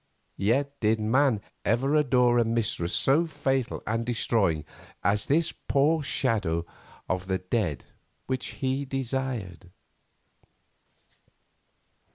Yet 0.37 0.79
did 0.79 0.99
man 0.99 1.41
ever 1.63 1.93
adore 1.93 2.39
a 2.39 2.43
mistress 2.43 2.95
so 2.95 3.27
fatal 3.27 3.83
and 3.85 4.03
destroying 4.03 4.65
as 5.03 5.27
this 5.27 5.53
poor 5.67 6.01
shadow 6.01 6.65
of 7.07 7.27
the 7.27 7.37
dead 7.37 7.85
which 8.25 8.47
he 8.65 8.83
desired? 8.83 9.69